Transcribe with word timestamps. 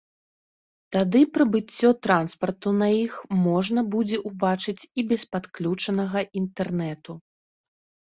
Тады 0.95 1.19
прыбыццё 1.35 1.89
транспарту 2.07 2.69
на 2.81 2.87
іх 3.05 3.13
можна 3.47 3.83
будзе 3.97 4.17
ўбачыць 4.29 4.83
і 4.87 5.01
без 5.11 5.27
падключанага 5.35 6.19
інтэрнэту. 6.43 7.11